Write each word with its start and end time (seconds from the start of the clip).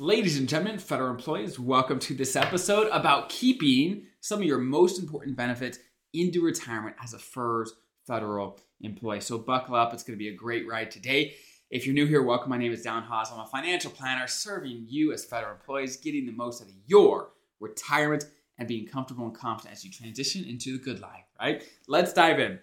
Ladies 0.00 0.38
and 0.38 0.48
gentlemen, 0.48 0.78
federal 0.78 1.10
employees, 1.10 1.58
welcome 1.58 1.98
to 1.98 2.14
this 2.14 2.36
episode 2.36 2.86
about 2.92 3.30
keeping 3.30 4.06
some 4.20 4.38
of 4.38 4.44
your 4.44 4.58
most 4.58 5.00
important 5.00 5.36
benefits 5.36 5.80
into 6.14 6.40
retirement 6.40 6.94
as 7.02 7.14
a 7.14 7.18
FERS 7.18 7.72
federal 8.06 8.60
employee. 8.80 9.20
So 9.20 9.38
buckle 9.38 9.74
up, 9.74 9.92
it's 9.92 10.04
going 10.04 10.16
to 10.16 10.24
be 10.24 10.28
a 10.28 10.36
great 10.36 10.68
ride 10.68 10.92
today. 10.92 11.34
If 11.72 11.84
you're 11.84 11.96
new 11.96 12.06
here, 12.06 12.22
welcome. 12.22 12.48
My 12.48 12.58
name 12.58 12.70
is 12.70 12.82
Don 12.82 13.02
Haas. 13.02 13.32
I'm 13.32 13.40
a 13.40 13.46
financial 13.46 13.90
planner 13.90 14.28
serving 14.28 14.84
you 14.86 15.12
as 15.12 15.24
federal 15.24 15.54
employees, 15.54 15.96
getting 15.96 16.26
the 16.26 16.32
most 16.32 16.62
out 16.62 16.68
of 16.68 16.74
your 16.86 17.30
retirement 17.58 18.26
and 18.56 18.68
being 18.68 18.86
comfortable 18.86 19.24
and 19.24 19.34
confident 19.34 19.74
as 19.74 19.84
you 19.84 19.90
transition 19.90 20.44
into 20.44 20.78
the 20.78 20.84
good 20.84 21.00
life, 21.00 21.24
right? 21.40 21.64
Let's 21.88 22.12
dive 22.12 22.38
in. 22.38 22.60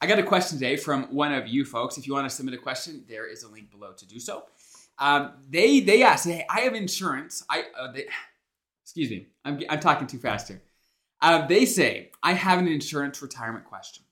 I 0.00 0.06
got 0.06 0.18
a 0.18 0.22
question 0.22 0.56
today 0.58 0.76
from 0.76 1.14
one 1.14 1.34
of 1.34 1.48
you 1.48 1.66
folks. 1.66 1.98
If 1.98 2.06
you 2.06 2.14
want 2.14 2.30
to 2.30 2.34
submit 2.34 2.54
a 2.54 2.58
question, 2.58 3.04
there 3.06 3.30
is 3.30 3.42
a 3.42 3.48
link 3.48 3.70
below 3.70 3.92
to 3.92 4.06
do 4.06 4.18
so. 4.18 4.44
Um, 4.98 5.32
they 5.48 5.80
they 5.80 6.02
asked, 6.02 6.26
"Hey, 6.26 6.44
I 6.50 6.60
have 6.60 6.74
insurance. 6.74 7.44
I 7.48 7.64
uh, 7.78 7.92
they, 7.92 8.06
excuse 8.82 9.10
me, 9.10 9.28
I'm 9.44 9.60
I'm 9.68 9.80
talking 9.80 10.06
too 10.06 10.18
fast 10.18 10.48
here." 10.48 10.62
Uh, 11.20 11.46
they 11.46 11.64
say, 11.64 12.10
"I 12.22 12.32
have 12.32 12.58
an 12.58 12.68
insurance 12.68 13.22
retirement 13.22 13.64
question. 13.64 14.04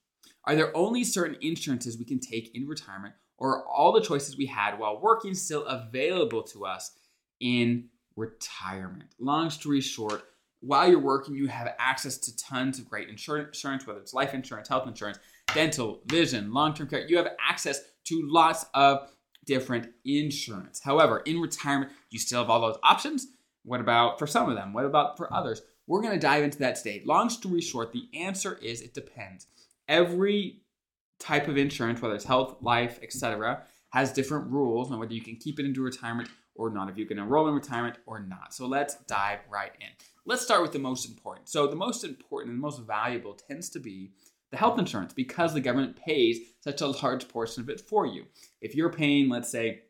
Are 0.45 0.55
there 0.55 0.77
only 0.77 1.02
certain 1.02 1.37
insurances 1.41 1.98
we 1.98 2.05
can 2.05 2.20
take 2.20 2.55
in 2.55 2.69
retirement, 2.69 3.14
or 3.37 3.59
are 3.59 3.69
all 3.69 3.92
the 3.92 4.01
choices 4.01 4.37
we 4.37 4.47
had 4.47 4.78
while 4.78 5.01
working 5.01 5.34
still 5.34 5.64
available 5.66 6.42
to 6.45 6.64
us 6.64 6.92
in 7.41 7.89
retirement?" 8.14 9.14
Long 9.19 9.50
story 9.50 9.80
short. 9.80 10.23
While 10.61 10.89
you're 10.89 10.98
working, 10.98 11.34
you 11.34 11.48
have 11.48 11.75
access 11.78 12.16
to 12.19 12.37
tons 12.37 12.78
of 12.78 12.89
great 12.89 13.09
insurance, 13.09 13.87
whether 13.87 14.00
it's 14.00 14.14
life 14.14 14.34
insurance, 14.34 14.69
health 14.69 14.89
insurance, 14.89 15.19
dental, 15.53 16.00
vision, 16.06 16.53
long 16.53 16.75
term 16.75 16.89
care. 16.89 17.06
You 17.06 17.16
have 17.19 17.28
access 17.41 17.80
to 18.05 18.23
lots 18.25 18.66
of 18.75 19.11
different 19.46 19.88
insurance. 20.05 20.80
However, 20.80 21.20
in 21.20 21.41
retirement, 21.41 21.92
you 22.10 22.18
still 22.18 22.41
have 22.41 22.50
all 22.50 22.60
those 22.60 22.78
options. 22.82 23.28
What 23.64 23.80
about 23.80 24.19
for 24.19 24.27
some 24.27 24.48
of 24.48 24.56
them? 24.56 24.72
What 24.72 24.84
about 24.84 25.16
for 25.16 25.32
others? 25.32 25.62
We're 25.86 26.02
going 26.02 26.14
to 26.14 26.20
dive 26.20 26.42
into 26.42 26.59
that 26.59 26.77
today. 26.77 27.03
Long 27.05 27.30
story 27.30 27.61
short, 27.61 27.92
the 27.92 28.08
answer 28.14 28.58
is 28.61 28.83
it 28.83 28.94
depends. 28.94 29.47
Every 29.88 30.62
type 31.19 31.48
of 31.48 31.56
insurance, 31.56 32.03
whether 32.03 32.14
it's 32.14 32.25
health, 32.25 32.56
life, 32.61 32.98
etc., 33.03 33.62
has 33.91 34.12
different 34.12 34.50
rules 34.50 34.91
on 34.91 34.98
whether 34.98 35.14
you 35.14 35.22
can 35.22 35.36
keep 35.36 35.58
it 35.58 35.64
into 35.64 35.81
retirement 35.81 36.28
or 36.55 36.70
not, 36.70 36.91
if 36.91 36.98
you 36.98 37.06
can 37.06 37.19
enroll 37.19 37.48
in 37.48 37.55
retirement 37.55 37.97
or 38.06 38.19
not. 38.19 38.53
So 38.53 38.66
let's 38.66 38.97
dive 39.06 39.41
right 39.48 39.72
in. 39.81 39.88
Let's 40.25 40.42
start 40.42 40.62
with 40.62 40.72
the 40.72 40.78
most 40.78 41.06
important. 41.06 41.48
So, 41.48 41.69
the 41.69 41.77
most 41.77 42.03
important 42.03 42.50
and 42.50 42.58
the 42.58 42.62
most 42.62 42.83
valuable 42.83 43.34
tends 43.34 43.69
to 43.70 43.78
be 43.78 44.10
the 44.50 44.56
health 44.56 44.78
insurance 44.78 45.12
because 45.12 45.55
the 45.55 45.61
government 45.61 45.97
pays 45.97 46.39
such 46.61 46.80
a 46.80 46.86
large 46.86 47.28
portion 47.28 47.62
of 47.62 47.69
it 47.69 47.80
for 47.80 48.06
you. 48.06 48.25
If 48.61 48.75
you're 48.75 48.92
paying, 48.92 49.28
let's 49.28 49.50
say, 49.50 49.83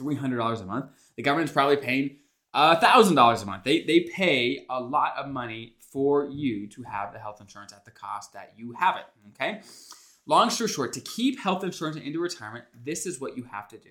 $300 0.00 0.60
a 0.60 0.64
month, 0.64 0.86
the 1.16 1.22
government's 1.22 1.52
probably 1.52 1.76
paying 1.76 2.16
uh, 2.52 2.76
$1,000 2.80 3.42
a 3.42 3.46
month. 3.46 3.64
They, 3.64 3.82
they 3.82 4.00
pay 4.00 4.64
a 4.68 4.80
lot 4.80 5.14
of 5.16 5.28
money 5.28 5.76
for 5.92 6.28
you 6.28 6.66
to 6.68 6.82
have 6.82 7.12
the 7.12 7.18
health 7.18 7.40
insurance 7.40 7.72
at 7.72 7.84
the 7.84 7.90
cost 7.90 8.32
that 8.32 8.54
you 8.56 8.74
have 8.78 8.96
it. 8.96 9.04
Okay? 9.30 9.60
Long 10.26 10.50
story 10.50 10.68
short, 10.68 10.92
to 10.94 11.00
keep 11.00 11.38
health 11.38 11.62
insurance 11.62 11.96
into 11.96 12.20
retirement, 12.20 12.64
this 12.84 13.06
is 13.06 13.20
what 13.20 13.36
you 13.36 13.44
have 13.44 13.68
to 13.68 13.78
do. 13.78 13.90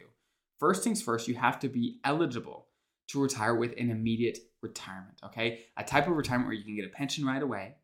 First 0.60 0.84
things 0.84 1.02
first, 1.02 1.28
you 1.28 1.36
have 1.36 1.60
to 1.60 1.70
be 1.70 2.00
eligible 2.04 2.68
to 3.10 3.22
retire 3.22 3.56
with 3.56 3.74
an 3.78 3.90
immediate 3.90 4.40
retirement. 4.62 5.20
Okay? 5.24 5.62
A 5.78 5.84
type 5.84 6.08
of 6.08 6.16
retirement 6.16 6.48
where 6.48 6.56
you 6.56 6.64
can 6.64 6.76
get 6.76 6.86
a 6.86 6.90
pension 6.90 7.26
right 7.26 7.42
away 7.42 7.76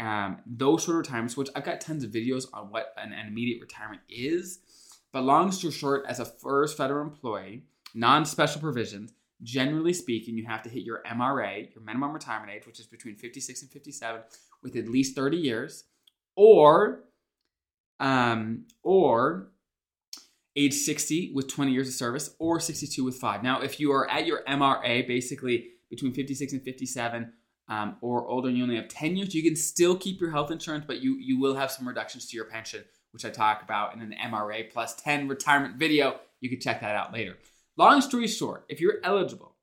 um, 0.00 0.38
those 0.46 0.88
of 0.88 0.94
retirements, 0.94 1.36
which 1.36 1.50
I've 1.54 1.64
got 1.64 1.80
tons 1.80 2.02
of 2.02 2.10
videos 2.10 2.46
on 2.52 2.70
what 2.70 2.94
an, 2.96 3.12
an 3.12 3.26
immediate 3.26 3.60
retirement 3.60 4.00
is. 4.08 4.60
But 5.12 5.24
long 5.24 5.52
story 5.52 5.72
short, 5.72 6.04
as 6.08 6.20
a 6.20 6.24
FERS 6.24 6.72
federal 6.72 7.06
employee, 7.06 7.64
non 7.94 8.24
special 8.24 8.60
provisions, 8.60 9.12
generally 9.42 9.92
speaking, 9.92 10.36
you 10.36 10.46
have 10.46 10.62
to 10.62 10.70
hit 10.70 10.84
your 10.84 11.02
MRA, 11.06 11.72
your 11.74 11.84
minimum 11.84 12.12
retirement 12.12 12.52
age, 12.52 12.66
which 12.66 12.80
is 12.80 12.86
between 12.86 13.16
56 13.16 13.62
and 13.62 13.70
57, 13.70 14.22
with 14.62 14.76
at 14.76 14.88
least 14.88 15.14
30 15.14 15.36
years, 15.36 15.84
or 16.36 17.04
um, 17.98 18.66
or 18.82 19.50
age 20.56 20.74
60 20.74 21.32
with 21.34 21.48
20 21.48 21.72
years 21.72 21.88
of 21.88 21.94
service, 21.94 22.34
or 22.38 22.58
62 22.58 23.04
with 23.04 23.16
five. 23.16 23.42
Now, 23.42 23.60
if 23.60 23.78
you 23.78 23.92
are 23.92 24.10
at 24.10 24.26
your 24.26 24.42
MRA, 24.48 25.06
basically 25.06 25.68
between 25.90 26.14
56 26.14 26.52
and 26.52 26.62
57, 26.62 27.32
um, 27.70 27.96
or 28.00 28.26
older 28.26 28.48
and 28.48 28.58
you 28.58 28.64
only 28.64 28.76
have 28.76 28.88
10 28.88 29.16
years, 29.16 29.34
you 29.34 29.44
can 29.44 29.54
still 29.54 29.96
keep 29.96 30.20
your 30.20 30.32
health 30.32 30.50
insurance, 30.50 30.84
but 30.86 31.00
you, 31.00 31.16
you 31.18 31.38
will 31.38 31.54
have 31.54 31.70
some 31.70 31.86
reductions 31.86 32.26
to 32.26 32.36
your 32.36 32.46
pension, 32.46 32.84
which 33.12 33.24
I 33.24 33.30
talk 33.30 33.62
about 33.62 33.94
in 33.94 34.02
an 34.02 34.12
MRA 34.26 34.68
plus 34.68 34.96
10 34.96 35.28
retirement 35.28 35.76
video. 35.76 36.18
You 36.40 36.50
can 36.50 36.60
check 36.60 36.80
that 36.80 36.96
out 36.96 37.12
later. 37.12 37.36
Long 37.76 38.00
story 38.00 38.26
short, 38.26 38.64
if 38.68 38.80
you're 38.80 38.98
eligible 39.04 39.54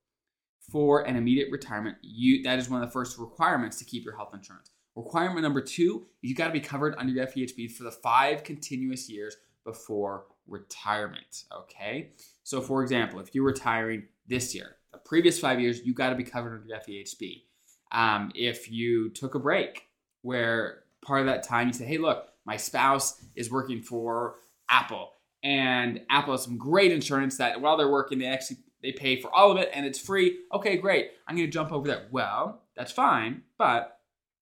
for 0.72 1.02
an 1.02 1.18
immediate 1.18 1.52
retirement, 1.52 1.98
you 2.02 2.44
that 2.44 2.60
is 2.60 2.70
one 2.70 2.82
of 2.82 2.88
the 2.88 2.94
first 2.94 3.18
requirements 3.18 3.78
to 3.80 3.86
keep 3.86 4.06
your 4.06 4.16
health 4.16 4.34
insurance. 4.34 4.72
Requirement 4.96 5.42
number 5.42 5.62
two, 5.62 6.08
you 6.22 6.34
got 6.34 6.48
to 6.48 6.54
be 6.54 6.60
covered 6.60 6.96
under 6.98 7.14
your 7.14 7.28
FEHB 7.28 7.72
for 7.72 7.84
the 7.84 7.92
five 7.92 8.44
continuous 8.44 9.10
years 9.10 9.36
before 9.64 10.26
retirement. 10.48 11.44
Okay, 11.54 12.14
so 12.44 12.62
for 12.62 12.82
example, 12.82 13.20
if 13.20 13.36
you're 13.36 13.44
retiring 13.44 14.04
this 14.28 14.56
year, 14.56 14.78
the 14.94 14.98
previous 14.98 15.40
five 15.40 15.60
years, 15.60 15.82
you 15.86 15.94
got 15.94 16.10
to 16.10 16.16
be 16.16 16.24
covered 16.24 16.56
under 16.56 16.68
your 16.68 16.80
FEHB. 16.80 17.44
Um, 17.92 18.32
if 18.36 18.72
you 18.72 19.10
took 19.10 19.36
a 19.36 19.40
break 19.40 19.88
where 20.22 20.84
part 21.02 21.22
of 21.22 21.28
that 21.28 21.44
time 21.44 21.68
you 21.68 21.74
say, 21.74 21.86
hey, 21.86 21.98
look, 21.98 22.28
my 22.46 22.58
spouse 22.58 23.22
is 23.36 23.52
working 23.52 23.82
for 23.82 24.36
Apple 24.70 25.12
and 25.44 26.02
Apple 26.10 26.34
has 26.34 26.44
some 26.44 26.58
great 26.58 26.92
insurance 26.92 27.38
that 27.38 27.62
while 27.62 27.78
they're 27.78 27.90
working, 27.90 28.20
they 28.20 28.26
actually 28.26 28.58
they 28.82 28.92
pay 28.92 29.20
for 29.20 29.34
all 29.34 29.52
of 29.52 29.58
it 29.58 29.70
and 29.74 29.86
it's 29.86 30.00
free. 30.00 30.40
Okay, 30.54 30.78
great. 30.78 31.12
I'm 31.28 31.36
going 31.36 31.48
to 31.48 31.52
jump 31.52 31.72
over 31.72 31.88
there. 31.88 32.08
Well, 32.12 32.62
that's 32.76 32.92
fine, 32.92 33.44
but 33.58 34.00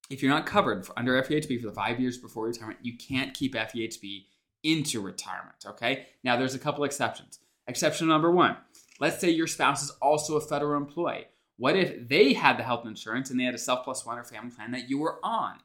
if 0.10 0.22
you're 0.22 0.32
not 0.32 0.46
covered 0.46 0.88
under 0.98 1.22
FEHB 1.22 1.62
for 1.62 1.68
the 1.68 1.74
five 1.74 2.00
years 2.00 2.18
before 2.18 2.46
retirement, 2.46 2.80
you 2.84 2.98
can't 2.98 3.34
keep 3.34 3.56
FEHB 3.56 4.26
into 4.64 5.02
retirement. 5.02 5.56
Okay. 5.66 6.08
Now, 6.24 6.38
there's 6.38 6.56
a 6.56 6.60
couple 6.60 6.84
exceptions. 6.84 7.40
Exception 7.68 8.08
number 8.08 8.32
one: 8.32 8.58
Let's 9.00 9.20
say 9.20 9.30
your 9.30 9.48
spouse 9.48 9.84
is 9.84 9.92
also 10.02 10.38
a 10.38 10.42
federal 10.42 10.78
employee. 10.78 11.28
What 11.58 11.76
if 11.76 12.08
they 12.08 12.34
had 12.34 12.58
the 12.58 12.64
health 12.64 12.86
insurance 12.86 13.30
and 13.30 13.40
they 13.40 13.46
had 13.46 13.56
a 13.56 13.60
self 13.60 13.84
plus 13.84 14.06
one 14.06 14.18
or 14.18 14.24
family 14.24 14.52
plan 14.52 14.72
that 14.72 14.90
you 14.90 15.00
were 15.00 15.20
on? 15.24 15.60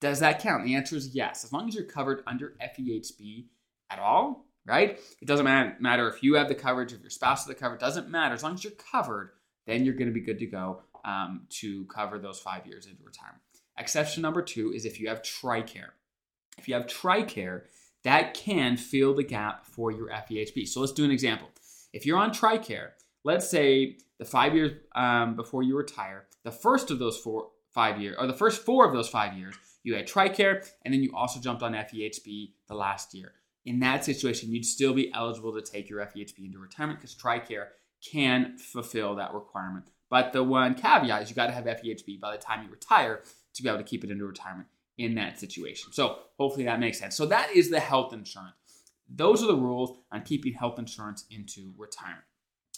Does 0.00 0.20
that 0.20 0.40
count? 0.40 0.64
The 0.64 0.74
answer 0.74 0.96
is 0.96 1.14
yes. 1.14 1.44
As 1.44 1.52
long 1.52 1.68
as 1.68 1.74
you're 1.74 1.84
covered 1.84 2.22
under 2.26 2.56
FEHB 2.60 3.46
at 3.90 3.98
all, 3.98 4.46
right? 4.66 4.98
It 5.20 5.26
doesn't 5.26 5.44
matter 5.44 6.08
if 6.08 6.22
you 6.22 6.34
have 6.34 6.48
the 6.48 6.54
coverage, 6.54 6.92
if 6.92 7.00
your 7.00 7.10
spouse 7.10 7.40
has 7.40 7.46
the 7.46 7.54
coverage, 7.54 7.80
doesn't 7.80 8.08
matter. 8.08 8.34
As 8.34 8.42
long 8.42 8.54
as 8.54 8.64
you're 8.64 8.72
covered, 8.72 9.32
then 9.66 9.84
you're 9.84 9.94
going 9.94 10.08
to 10.08 10.14
be 10.14 10.20
good 10.20 10.38
to 10.38 10.46
go 10.46 10.82
um, 11.04 11.46
to 11.50 11.84
cover 11.86 12.18
those 12.18 12.40
five 12.40 12.66
years 12.66 12.86
into 12.86 13.02
retirement. 13.04 13.42
Exception 13.78 14.22
number 14.22 14.42
two 14.42 14.72
is 14.72 14.84
if 14.84 15.00
you 15.00 15.08
have 15.08 15.22
TRICARE. 15.22 15.90
If 16.58 16.68
you 16.68 16.74
have 16.74 16.86
TRICARE, 16.86 17.62
that 18.04 18.34
can 18.34 18.76
fill 18.76 19.14
the 19.14 19.22
gap 19.22 19.66
for 19.66 19.90
your 19.90 20.08
FEHB. 20.08 20.66
So 20.66 20.80
let's 20.80 20.92
do 20.92 21.04
an 21.04 21.10
example. 21.10 21.48
If 21.92 22.06
you're 22.06 22.18
on 22.18 22.32
TRICARE, 22.32 22.90
let's 23.24 23.48
say 23.48 23.98
the 24.18 24.24
five 24.24 24.54
years 24.54 24.72
um, 24.94 25.36
before 25.36 25.62
you 25.62 25.76
retire, 25.76 26.26
the 26.44 26.50
first 26.50 26.90
of 26.90 26.98
those 26.98 27.18
four 27.18 27.48
five 27.70 28.00
years, 28.00 28.16
or 28.18 28.26
the 28.26 28.32
first 28.32 28.64
four 28.64 28.86
of 28.86 28.92
those 28.92 29.08
five 29.08 29.34
years, 29.34 29.54
you 29.82 29.94
had 29.94 30.06
TRICARE, 30.06 30.68
and 30.84 30.92
then 30.92 31.02
you 31.02 31.12
also 31.14 31.40
jumped 31.40 31.62
on 31.62 31.72
FEHB 31.72 32.52
the 32.68 32.74
last 32.74 33.14
year. 33.14 33.32
In 33.64 33.80
that 33.80 34.04
situation, 34.04 34.50
you'd 34.50 34.64
still 34.64 34.92
be 34.92 35.12
eligible 35.14 35.54
to 35.54 35.62
take 35.62 35.88
your 35.88 36.00
FEHB 36.00 36.46
into 36.46 36.58
retirement 36.58 36.98
because 36.98 37.14
TRICARE 37.14 37.68
can 38.10 38.56
fulfill 38.58 39.14
that 39.16 39.34
requirement. 39.34 39.86
But 40.08 40.32
the 40.32 40.42
one 40.42 40.74
caveat 40.74 41.22
is 41.22 41.30
you 41.30 41.36
got 41.36 41.46
to 41.46 41.52
have 41.52 41.64
FEHB 41.64 42.20
by 42.20 42.32
the 42.32 42.42
time 42.42 42.64
you 42.64 42.70
retire 42.70 43.22
to 43.54 43.62
be 43.62 43.68
able 43.68 43.78
to 43.78 43.84
keep 43.84 44.02
it 44.02 44.10
into 44.10 44.24
retirement 44.24 44.68
in 44.98 45.14
that 45.14 45.38
situation. 45.38 45.92
So 45.92 46.18
hopefully 46.38 46.64
that 46.64 46.80
makes 46.80 46.98
sense. 46.98 47.16
So 47.16 47.26
that 47.26 47.50
is 47.54 47.70
the 47.70 47.80
health 47.80 48.12
insurance. 48.12 48.54
Those 49.08 49.42
are 49.42 49.46
the 49.46 49.56
rules 49.56 49.98
on 50.12 50.22
keeping 50.22 50.52
health 50.52 50.78
insurance 50.78 51.24
into 51.30 51.72
retirement. 51.76 52.24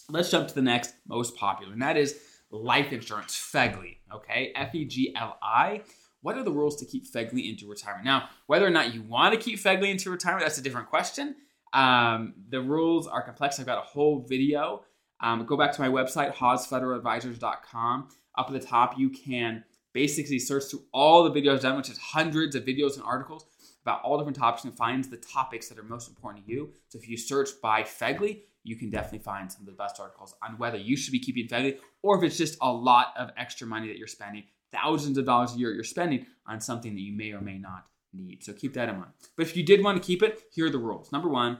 Let's 0.09 0.29
jump 0.29 0.47
to 0.49 0.55
the 0.55 0.61
next 0.61 0.93
most 1.07 1.35
popular, 1.35 1.73
and 1.73 1.81
that 1.81 1.97
is 1.97 2.19
life 2.51 2.91
insurance, 2.91 3.35
FEGLI. 3.35 3.97
Okay, 4.13 4.51
F 4.55 4.75
E 4.75 4.85
G 4.85 5.15
L 5.15 5.37
I. 5.41 5.81
What 6.21 6.37
are 6.37 6.43
the 6.43 6.51
rules 6.51 6.77
to 6.77 6.85
keep 6.85 7.11
FEGLI 7.11 7.49
into 7.49 7.69
retirement? 7.69 8.05
Now, 8.05 8.29
whether 8.47 8.65
or 8.65 8.69
not 8.69 8.93
you 8.93 9.01
want 9.01 9.33
to 9.33 9.39
keep 9.39 9.59
FEGLI 9.59 9.89
into 9.89 10.09
retirement, 10.09 10.45
that's 10.45 10.57
a 10.57 10.61
different 10.61 10.89
question. 10.89 11.35
Um, 11.73 12.35
the 12.49 12.61
rules 12.61 13.07
are 13.07 13.21
complex. 13.21 13.59
I've 13.59 13.65
got 13.65 13.79
a 13.79 13.87
whole 13.87 14.25
video. 14.27 14.83
Um, 15.19 15.45
go 15.45 15.57
back 15.57 15.71
to 15.73 15.81
my 15.81 15.87
website, 15.87 16.33
haasfederaladvisors.com. 16.35 18.07
Up 18.37 18.47
at 18.47 18.53
the 18.53 18.59
top, 18.59 18.97
you 18.97 19.09
can 19.09 19.63
basically 19.93 20.39
search 20.39 20.65
through 20.65 20.83
all 20.91 21.23
the 21.23 21.31
videos 21.31 21.61
done, 21.61 21.77
which 21.77 21.89
is 21.89 21.97
hundreds 21.97 22.55
of 22.55 22.63
videos 22.63 22.95
and 22.95 23.03
articles 23.03 23.45
about 23.83 24.01
all 24.03 24.17
different 24.17 24.37
topics 24.37 24.63
and 24.63 24.75
finds 24.75 25.09
the 25.09 25.17
topics 25.17 25.69
that 25.69 25.77
are 25.77 25.83
most 25.83 26.07
important 26.07 26.45
to 26.45 26.51
you. 26.51 26.71
So 26.87 26.97
if 26.97 27.07
you 27.07 27.17
search 27.17 27.49
by 27.61 27.83
FEGLI, 27.83 28.41
you 28.63 28.77
can 28.77 28.89
definitely 28.89 29.19
find 29.19 29.51
some 29.51 29.61
of 29.61 29.65
the 29.65 29.73
best 29.73 29.99
articles 29.99 30.35
on 30.41 30.57
whether 30.57 30.77
you 30.77 30.95
should 30.95 31.11
be 31.11 31.19
keeping 31.19 31.47
FEGLI 31.47 31.77
or 32.01 32.17
if 32.17 32.23
it's 32.23 32.37
just 32.37 32.57
a 32.61 32.71
lot 32.71 33.13
of 33.17 33.29
extra 33.37 33.67
money 33.67 33.87
that 33.87 33.97
you're 33.97 34.07
spending, 34.07 34.43
thousands 34.71 35.17
of 35.17 35.25
dollars 35.25 35.53
a 35.53 35.57
year 35.57 35.73
you're 35.73 35.83
spending 35.83 36.25
on 36.47 36.61
something 36.61 36.95
that 36.95 37.01
you 37.01 37.15
may 37.15 37.31
or 37.31 37.41
may 37.41 37.57
not 37.57 37.87
need. 38.13 38.43
So 38.43 38.53
keep 38.53 38.73
that 38.75 38.89
in 38.89 38.95
mind. 38.95 39.11
But 39.35 39.47
if 39.47 39.57
you 39.57 39.63
did 39.63 39.83
want 39.83 40.01
to 40.01 40.05
keep 40.05 40.23
it, 40.23 40.43
here 40.53 40.67
are 40.67 40.69
the 40.69 40.77
rules. 40.77 41.11
Number 41.11 41.29
one, 41.29 41.59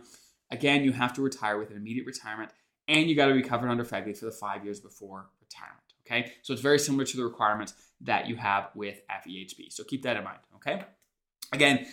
again, 0.49 0.83
you 0.83 0.93
have 0.93 1.13
to 1.13 1.21
retire 1.21 1.57
with 1.57 1.71
an 1.71 1.77
immediate 1.77 2.05
retirement 2.05 2.51
and 2.87 3.09
you 3.09 3.15
got 3.15 3.27
to 3.27 3.33
be 3.33 3.41
covered 3.41 3.69
under 3.69 3.83
FEGLI 3.83 4.17
for 4.17 4.25
the 4.25 4.31
five 4.31 4.63
years 4.63 4.79
before 4.79 5.29
retirement. 5.41 5.79
Okay, 6.05 6.33
so 6.41 6.51
it's 6.51 6.61
very 6.61 6.79
similar 6.79 7.05
to 7.05 7.17
the 7.17 7.23
requirements 7.23 7.73
that 8.01 8.27
you 8.27 8.35
have 8.35 8.69
with 8.75 8.99
FEHB. 9.09 9.71
So 9.71 9.85
keep 9.85 10.03
that 10.03 10.17
in 10.17 10.23
mind. 10.23 10.39
Okay, 10.55 10.83
again, 11.53 11.85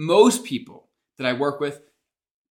most 0.00 0.44
people 0.44 0.88
that 1.18 1.26
I 1.26 1.34
work 1.34 1.60
with 1.60 1.82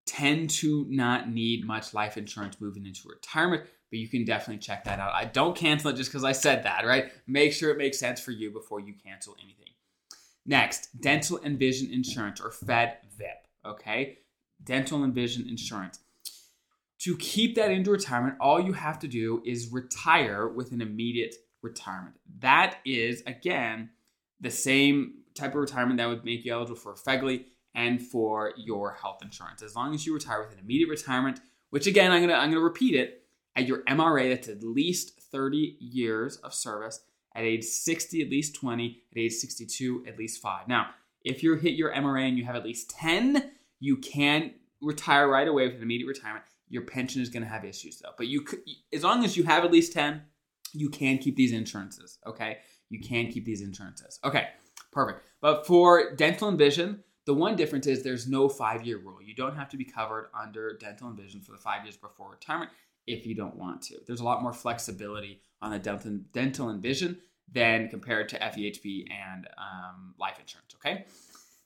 tend 0.06 0.50
to 0.50 0.86
not 0.88 1.28
need 1.28 1.66
much 1.66 1.92
life 1.92 2.16
insurance 2.16 2.60
moving 2.60 2.86
into 2.86 3.08
retirement, 3.08 3.64
but 3.90 3.98
you 3.98 4.08
can 4.08 4.24
definitely 4.24 4.60
check 4.60 4.84
that 4.84 5.00
out. 5.00 5.12
I 5.12 5.24
don't 5.24 5.56
cancel 5.56 5.90
it 5.90 5.96
just 5.96 6.10
because 6.10 6.22
I 6.22 6.30
said 6.30 6.62
that, 6.62 6.86
right? 6.86 7.10
Make 7.26 7.52
sure 7.52 7.70
it 7.70 7.76
makes 7.76 7.98
sense 7.98 8.20
for 8.20 8.30
you 8.30 8.52
before 8.52 8.78
you 8.78 8.94
cancel 9.04 9.34
anything. 9.42 9.66
Next, 10.46 11.00
dental 11.00 11.40
and 11.42 11.58
vision 11.58 11.92
insurance 11.92 12.40
or 12.40 12.52
Fed 12.52 12.98
VIP. 13.18 13.48
Okay, 13.66 14.18
dental 14.62 15.02
and 15.02 15.12
vision 15.12 15.48
insurance. 15.48 15.98
To 17.00 17.16
keep 17.16 17.56
that 17.56 17.72
into 17.72 17.90
retirement, 17.90 18.36
all 18.40 18.60
you 18.60 18.74
have 18.74 19.00
to 19.00 19.08
do 19.08 19.42
is 19.44 19.72
retire 19.72 20.46
with 20.46 20.70
an 20.70 20.80
immediate 20.80 21.34
retirement. 21.62 22.14
That 22.38 22.76
is, 22.84 23.24
again, 23.26 23.90
the 24.40 24.50
same 24.50 25.19
type 25.40 25.54
of 25.54 25.60
retirement 25.60 25.98
that 25.98 26.08
would 26.08 26.24
make 26.24 26.44
you 26.44 26.52
eligible 26.52 26.78
for 26.78 26.94
FEGLI 26.94 27.44
and 27.74 28.02
for 28.02 28.52
your 28.56 28.92
health 28.92 29.22
insurance. 29.22 29.62
As 29.62 29.76
long 29.76 29.94
as 29.94 30.06
you 30.06 30.14
retire 30.14 30.40
with 30.40 30.52
an 30.52 30.58
immediate 30.58 30.88
retirement, 30.88 31.40
which 31.70 31.86
again, 31.86 32.10
I'm 32.10 32.20
gonna 32.20 32.34
I'm 32.34 32.50
gonna 32.50 32.60
repeat 32.62 32.94
it, 32.94 33.24
at 33.56 33.66
your 33.66 33.82
MRA 33.84 34.30
that's 34.30 34.48
at 34.48 34.62
least 34.62 35.20
30 35.32 35.76
years 35.80 36.36
of 36.38 36.54
service, 36.54 37.00
at 37.34 37.44
age 37.44 37.64
60 37.64 38.22
at 38.22 38.30
least 38.30 38.54
20, 38.54 39.02
at 39.12 39.18
age 39.18 39.32
62 39.32 40.04
at 40.06 40.18
least 40.18 40.40
5. 40.42 40.68
Now, 40.68 40.90
if 41.24 41.42
you 41.42 41.54
hit 41.56 41.74
your 41.74 41.92
MRA 41.92 42.28
and 42.28 42.38
you 42.38 42.44
have 42.44 42.56
at 42.56 42.64
least 42.64 42.90
10, 42.90 43.50
you 43.78 43.96
can 43.96 44.52
retire 44.80 45.28
right 45.28 45.46
away 45.46 45.66
with 45.66 45.76
an 45.76 45.82
immediate 45.82 46.08
retirement 46.08 46.44
your 46.70 46.82
pension 46.82 47.20
is 47.20 47.28
going 47.28 47.42
to 47.42 47.48
have 47.48 47.64
issues 47.64 47.98
though. 47.98 48.12
But 48.16 48.28
you, 48.28 48.40
could, 48.40 48.60
as 48.94 49.02
long 49.02 49.24
as 49.24 49.36
you 49.36 49.42
have 49.44 49.64
at 49.64 49.72
least 49.72 49.92
ten, 49.92 50.22
you 50.72 50.88
can 50.88 51.18
keep 51.18 51.36
these 51.36 51.52
insurances. 51.52 52.18
Okay, 52.26 52.58
you 52.88 53.00
can 53.00 53.30
keep 53.30 53.44
these 53.44 53.60
insurances. 53.60 54.18
Okay, 54.24 54.48
perfect. 54.92 55.22
But 55.40 55.66
for 55.66 56.14
dental 56.14 56.48
and 56.48 56.58
vision, 56.58 57.02
the 57.26 57.34
one 57.34 57.56
difference 57.56 57.86
is 57.86 58.02
there's 58.02 58.28
no 58.28 58.48
five 58.48 58.84
year 58.84 58.98
rule. 58.98 59.22
You 59.22 59.34
don't 59.34 59.56
have 59.56 59.68
to 59.70 59.76
be 59.76 59.84
covered 59.84 60.30
under 60.38 60.76
dental 60.76 61.08
and 61.08 61.16
vision 61.16 61.40
for 61.40 61.52
the 61.52 61.58
five 61.58 61.84
years 61.84 61.96
before 61.96 62.30
retirement 62.30 62.70
if 63.06 63.26
you 63.26 63.34
don't 63.34 63.56
want 63.56 63.82
to. 63.82 63.96
There's 64.06 64.20
a 64.20 64.24
lot 64.24 64.42
more 64.42 64.52
flexibility 64.52 65.40
on 65.62 65.70
the 65.70 65.78
dental, 65.78 66.18
dental 66.32 66.68
and 66.68 66.82
vision 66.82 67.18
than 67.52 67.88
compared 67.88 68.28
to 68.30 68.38
FEHB 68.38 69.06
and 69.10 69.46
um, 69.58 70.14
life 70.18 70.38
insurance. 70.40 70.74
Okay. 70.76 71.04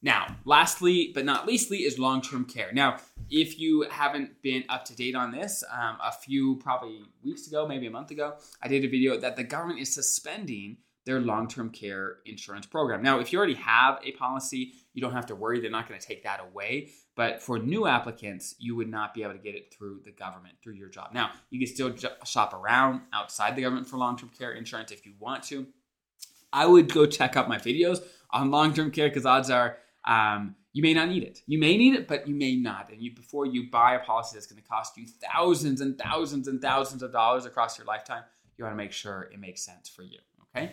Now, 0.03 0.37
lastly 0.45 1.13
but 1.15 1.25
not 1.25 1.47
leastly 1.47 1.79
is 1.79 1.99
long 1.99 2.21
term 2.21 2.45
care. 2.45 2.71
Now, 2.73 2.99
if 3.31 3.59
you 3.59 3.87
haven't 3.91 4.43
been 4.43 4.65
up 4.69 4.85
to 4.87 4.95
date 4.95 5.15
on 5.15 5.33
this, 5.33 5.65
um, 5.73 5.97
a 6.03 6.13
few 6.13 6.57
probably 6.57 7.01
weeks 7.23 7.47
ago, 7.47 7.67
maybe 7.67 7.87
a 7.87 7.91
month 7.91 8.11
ago, 8.11 8.35
I 8.63 8.69
did 8.69 8.85
a 8.85 8.89
video 8.89 9.17
that 9.19 9.37
the 9.37 9.45
government 9.45 9.81
is 9.81 9.95
suspending 9.95 10.77
their 11.05 11.21
long 11.21 11.49
term 11.49 11.71
care 11.71 12.17
insurance 12.27 12.67
program. 12.67 13.03
Now, 13.03 13.19
if 13.21 13.33
you 13.33 13.39
already 13.39 13.55
have 13.55 13.99
a 14.05 14.13
policy, 14.13 14.73
you 14.93 15.03
don't 15.03 15.13
have 15.13 15.27
to 15.27 15.35
worry, 15.35 15.61
they're 15.61 15.71
not 15.71 15.89
going 15.89 16.01
to 16.01 16.07
take 16.07 16.25
that 16.25 16.41
away. 16.41 16.91
But 17.17 17.43
for 17.43 17.59
new 17.59 17.87
applicants, 17.87 18.55
you 18.59 18.75
would 18.77 18.89
not 18.89 19.15
be 19.15 19.23
able 19.23 19.35
to 19.35 19.39
get 19.39 19.55
it 19.55 19.73
through 19.73 20.01
the 20.05 20.11
government, 20.11 20.57
through 20.63 20.75
your 20.75 20.89
job. 20.89 21.11
Now, 21.13 21.31
you 21.51 21.65
can 21.65 21.73
still 21.73 21.95
shop 22.25 22.55
around 22.55 23.03
outside 23.13 23.55
the 23.55 23.63
government 23.63 23.89
for 23.89 23.99
long 23.99 24.17
term 24.17 24.31
care 24.37 24.53
insurance 24.53 24.91
if 24.91 25.07
you 25.07 25.13
want 25.19 25.45
to. 25.45 25.67
I 26.53 26.67
would 26.67 26.93
go 26.93 27.07
check 27.07 27.37
out 27.37 27.49
my 27.49 27.59
videos 27.59 28.03
on 28.31 28.51
long 28.51 28.75
term 28.75 28.91
care 28.91 29.09
because 29.09 29.27
odds 29.27 29.51
are 29.51 29.79
um, 30.05 30.57
you 30.73 30.83
may 30.83 30.93
not 30.93 31.09
need 31.09 31.23
it. 31.23 31.41
You 31.47 31.59
may 31.59 31.77
need 31.77 31.95
it, 31.95 32.09
but 32.09 32.27
you 32.27 32.35
may 32.35 32.57
not. 32.57 32.91
And 32.91 33.01
you, 33.01 33.15
before 33.15 33.47
you 33.47 33.71
buy 33.71 33.95
a 33.95 34.01
policy 34.01 34.35
that's 34.35 34.47
going 34.47 34.61
to 34.61 34.69
cost 34.69 34.97
you 34.97 35.07
thousands 35.07 35.81
and 35.81 35.97
thousands 35.97 36.49
and 36.49 36.61
thousands 36.61 37.03
of 37.03 37.13
dollars 37.13 37.47
across 37.47 37.79
your 37.79 37.87
lifetime, 37.87 38.25
you 38.57 38.65
want 38.65 38.73
to 38.73 38.77
make 38.77 38.93
sure 38.93 39.31
it 39.33 39.39
makes 39.39 39.63
sense 39.63 39.89
for 39.89 40.03
you. 40.03 40.19
Okay. 40.55 40.73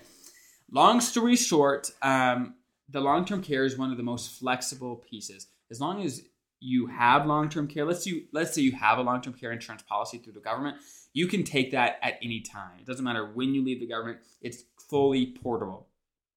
Long 0.73 1.01
story 1.01 1.35
short, 1.35 1.91
um, 2.01 2.55
the 2.89 3.01
long 3.01 3.25
term 3.25 3.43
care 3.43 3.65
is 3.65 3.77
one 3.77 3.91
of 3.91 3.97
the 3.97 4.03
most 4.03 4.31
flexible 4.31 4.95
pieces. 4.95 5.47
As 5.69 5.81
long 5.81 6.01
as 6.03 6.21
you 6.61 6.87
have 6.87 7.25
long 7.25 7.49
term 7.49 7.67
care, 7.67 7.85
let's 7.85 8.05
say, 8.05 8.23
let's 8.31 8.53
say 8.53 8.61
you 8.61 8.71
have 8.71 8.97
a 8.97 9.01
long 9.01 9.21
term 9.21 9.33
care 9.33 9.51
insurance 9.51 9.83
policy 9.83 10.17
through 10.17 10.33
the 10.33 10.39
government, 10.39 10.77
you 11.13 11.27
can 11.27 11.43
take 11.43 11.71
that 11.71 11.97
at 12.01 12.17
any 12.23 12.39
time. 12.39 12.79
It 12.79 12.85
doesn't 12.85 13.03
matter 13.03 13.25
when 13.25 13.53
you 13.53 13.63
leave 13.63 13.81
the 13.81 13.87
government, 13.87 14.19
it's 14.41 14.63
fully 14.89 15.37
portable. 15.43 15.87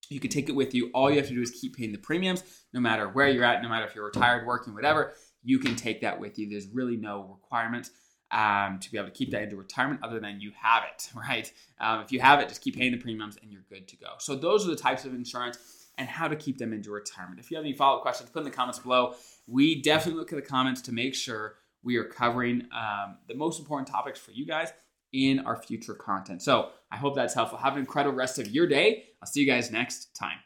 You 0.09 0.19
can 0.19 0.29
take 0.29 0.49
it 0.49 0.55
with 0.55 0.75
you. 0.75 0.91
All 0.93 1.09
you 1.09 1.17
have 1.17 1.27
to 1.29 1.33
do 1.33 1.41
is 1.41 1.51
keep 1.51 1.77
paying 1.77 1.91
the 1.91 1.97
premiums, 1.97 2.43
no 2.73 2.79
matter 2.79 3.07
where 3.07 3.29
you're 3.29 3.43
at, 3.43 3.63
no 3.63 3.69
matter 3.69 3.87
if 3.87 3.95
you're 3.95 4.05
retired, 4.05 4.45
working, 4.45 4.73
whatever. 4.73 5.13
You 5.43 5.59
can 5.59 5.75
take 5.75 6.01
that 6.01 6.19
with 6.19 6.37
you. 6.37 6.49
There's 6.49 6.67
really 6.67 6.97
no 6.97 7.37
requirement 7.41 7.89
um, 8.31 8.79
to 8.79 8.91
be 8.91 8.97
able 8.97 9.07
to 9.07 9.13
keep 9.13 9.31
that 9.31 9.43
into 9.43 9.55
retirement 9.55 10.01
other 10.03 10.19
than 10.19 10.39
you 10.39 10.51
have 10.59 10.83
it, 10.83 11.09
right? 11.15 11.51
Um, 11.79 12.01
if 12.01 12.11
you 12.11 12.19
have 12.19 12.39
it, 12.39 12.49
just 12.49 12.61
keep 12.61 12.75
paying 12.75 12.91
the 12.91 12.97
premiums 12.97 13.37
and 13.41 13.51
you're 13.51 13.65
good 13.69 13.87
to 13.87 13.97
go. 13.97 14.13
So, 14.19 14.35
those 14.35 14.65
are 14.65 14.69
the 14.69 14.75
types 14.75 15.05
of 15.05 15.13
insurance 15.13 15.57
and 15.97 16.07
how 16.07 16.27
to 16.27 16.35
keep 16.35 16.57
them 16.57 16.73
into 16.73 16.91
retirement. 16.91 17.39
If 17.39 17.49
you 17.49 17.57
have 17.57 17.65
any 17.65 17.73
follow 17.73 17.97
up 17.97 18.01
questions, 18.01 18.29
put 18.29 18.39
in 18.39 18.45
the 18.45 18.51
comments 18.51 18.79
below. 18.79 19.15
We 19.47 19.81
definitely 19.81 20.19
look 20.19 20.33
at 20.33 20.35
the 20.35 20.41
comments 20.41 20.81
to 20.83 20.91
make 20.91 21.15
sure 21.15 21.55
we 21.83 21.97
are 21.97 22.03
covering 22.03 22.67
um, 22.73 23.17
the 23.27 23.35
most 23.35 23.59
important 23.59 23.87
topics 23.87 24.19
for 24.19 24.31
you 24.31 24.45
guys 24.45 24.73
in 25.13 25.39
our 25.39 25.55
future 25.55 25.93
content. 25.93 26.41
So 26.41 26.69
I 26.91 26.97
hope 26.97 27.15
that's 27.15 27.33
helpful. 27.33 27.57
Have 27.59 27.73
an 27.73 27.79
incredible 27.79 28.17
rest 28.17 28.39
of 28.39 28.49
your 28.49 28.67
day. 28.67 29.05
I'll 29.21 29.27
see 29.27 29.41
you 29.41 29.47
guys 29.47 29.71
next 29.71 30.13
time. 30.15 30.44